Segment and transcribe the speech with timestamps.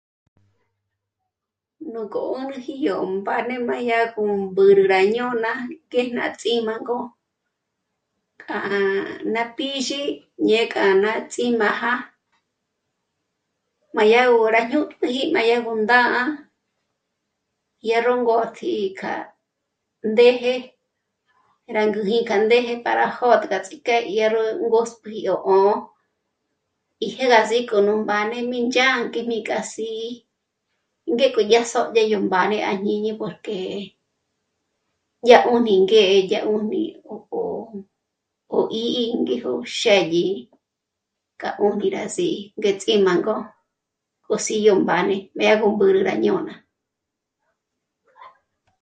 [1.91, 5.51] Nú gó 'ùǹüji yó mbáne má yá gó mbǘrü rá ñôna
[5.91, 6.97] k'e ná ts'ímá'gö
[8.41, 8.57] k'a
[9.33, 10.03] ná pízhi
[10.47, 11.93] ñe k'a ná ts'imája
[13.95, 16.21] má dyá gó rá ñútpjüji má yá mbó ndà'a
[17.87, 19.13] yá ró ngó tjǐ'i k'a
[20.11, 20.53] ndéje
[21.75, 25.73] rá ngó'o í k'a ndéje para jòd'ga ts'ike dyé ró ngòspjiji yó ó'o
[27.05, 30.09] í jêd'a sǐ'i k'o nú mbáne mí ndzhá'a k'e mí k'a sǐ'i,
[31.13, 33.57] ngéko dya sódye yó mbáne à jñíñi porque
[35.25, 36.01] dyá 'ùni ngé
[36.31, 36.81] yá 'ùjmi
[37.13, 37.39] o'o...
[38.57, 38.83] O í
[39.21, 40.25] ngéjo xë́dyi
[41.41, 46.53] k'a 'úgi rá sǐ'i ngéts'i má ngójo sǐ'i yó mbáne jmé rá mbǘrü rá ñôna